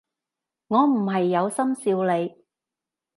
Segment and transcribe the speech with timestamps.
[0.69, 2.33] 我唔係有心笑你